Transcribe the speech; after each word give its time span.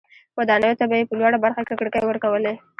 ودانیو 0.37 0.77
ته 0.79 0.85
به 0.89 0.95
یې 0.99 1.07
په 1.09 1.15
لوړه 1.19 1.37
برخه 1.45 1.61
کې 1.67 1.77
کړکۍ 1.79 2.01
ورکولې. 2.05 2.53